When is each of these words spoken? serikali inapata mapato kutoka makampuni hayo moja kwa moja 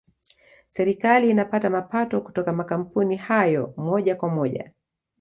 serikali 0.69 1.29
inapata 1.29 1.69
mapato 1.69 2.21
kutoka 2.21 2.53
makampuni 2.53 3.15
hayo 3.15 3.73
moja 3.77 4.15
kwa 4.15 4.29
moja 4.29 4.71